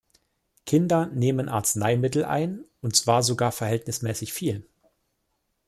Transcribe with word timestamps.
Kinder 0.65 1.05
nehmen 1.05 1.47
Arzneimittel 1.47 2.25
ein, 2.25 2.65
und 2.81 2.95
zwar 2.95 3.21
sogar 3.21 3.51
verhältnismäßig 3.51 4.33
viel. 4.33 4.65